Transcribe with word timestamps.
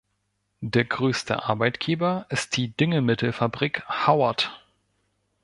Der 0.61 0.83
grösste 0.83 1.43
Arbeitgeber 1.43 2.25
ist 2.29 2.57
die 2.57 2.75
Düngemittelfabrik 2.75 3.87
Hauert. 3.87 4.65